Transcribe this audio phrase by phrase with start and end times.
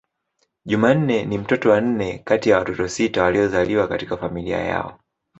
[0.65, 4.99] Jumanne ni mtoto wa nne kati ya watoto sita waliozaliwa katika familia yao.